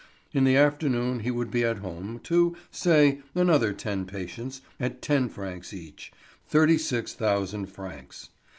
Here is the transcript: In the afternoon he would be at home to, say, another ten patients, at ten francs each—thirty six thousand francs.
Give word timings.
In 0.33 0.45
the 0.45 0.57
afternoon 0.57 1.19
he 1.19 1.29
would 1.29 1.51
be 1.51 1.63
at 1.63 1.77
home 1.77 2.19
to, 2.23 2.55
say, 2.71 3.19
another 3.35 3.71
ten 3.71 4.07
patients, 4.07 4.61
at 4.79 4.99
ten 4.99 5.29
francs 5.29 5.75
each—thirty 5.75 6.79
six 6.79 7.13
thousand 7.13 7.67
francs. 7.67 8.29